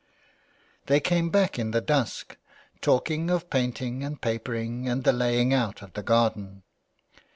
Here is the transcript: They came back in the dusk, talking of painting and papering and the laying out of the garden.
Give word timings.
They 0.87 0.99
came 0.99 1.29
back 1.29 1.59
in 1.59 1.69
the 1.69 1.79
dusk, 1.79 2.35
talking 2.81 3.29
of 3.29 3.51
painting 3.51 4.03
and 4.03 4.19
papering 4.19 4.89
and 4.89 5.03
the 5.03 5.13
laying 5.13 5.53
out 5.53 5.83
of 5.83 5.93
the 5.93 6.01
garden. 6.01 6.63